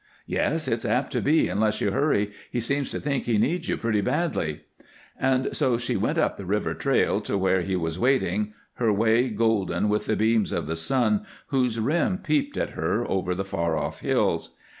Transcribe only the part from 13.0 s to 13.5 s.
over the